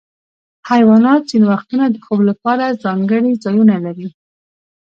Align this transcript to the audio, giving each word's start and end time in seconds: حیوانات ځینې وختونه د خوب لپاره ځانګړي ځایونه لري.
حیوانات 0.69 1.21
ځینې 1.29 1.45
وختونه 1.51 1.85
د 1.89 1.95
خوب 2.05 2.19
لپاره 2.29 2.79
ځانګړي 2.83 3.31
ځایونه 3.43 3.75
لري. 3.85 4.07